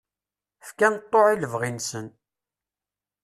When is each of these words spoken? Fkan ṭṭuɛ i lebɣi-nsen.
Fkan 0.67 0.95
ṭṭuɛ 1.03 1.27
i 1.33 1.35
lebɣi-nsen. 1.37 2.07